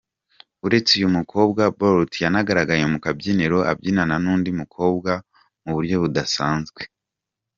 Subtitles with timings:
[0.65, 5.11] Uretse uyu mukobwa, Bolt yanagaragaye mu kabyiniro abyinana n’undi mukobwa
[5.63, 6.81] mu buryo budasanzwe.